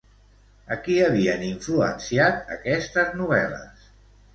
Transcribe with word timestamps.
A 0.75 0.77
qui 0.87 0.95
havien 1.09 1.45
influenciat 1.49 2.53
aquestes 2.59 3.17
novel·les? 3.23 3.91